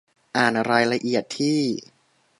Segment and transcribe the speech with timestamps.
[0.35, 1.59] อ่านรายละเอียดที่